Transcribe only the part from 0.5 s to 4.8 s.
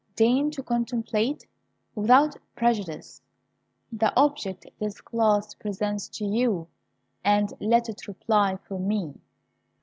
contemplate, without prejudice, the object